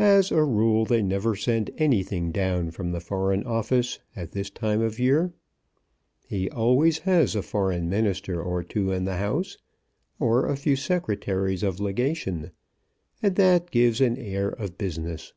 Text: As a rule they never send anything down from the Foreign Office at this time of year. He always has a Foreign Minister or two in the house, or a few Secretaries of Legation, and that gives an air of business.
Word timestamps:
As 0.00 0.32
a 0.32 0.42
rule 0.42 0.84
they 0.84 1.00
never 1.00 1.36
send 1.36 1.70
anything 1.78 2.32
down 2.32 2.72
from 2.72 2.90
the 2.90 2.98
Foreign 2.98 3.44
Office 3.44 4.00
at 4.16 4.32
this 4.32 4.50
time 4.50 4.80
of 4.80 4.98
year. 4.98 5.32
He 6.26 6.50
always 6.50 6.98
has 6.98 7.36
a 7.36 7.42
Foreign 7.42 7.88
Minister 7.88 8.42
or 8.42 8.64
two 8.64 8.90
in 8.90 9.04
the 9.04 9.18
house, 9.18 9.56
or 10.18 10.46
a 10.48 10.56
few 10.56 10.74
Secretaries 10.74 11.62
of 11.62 11.78
Legation, 11.78 12.50
and 13.22 13.36
that 13.36 13.70
gives 13.70 14.00
an 14.00 14.18
air 14.18 14.48
of 14.48 14.76
business. 14.76 15.32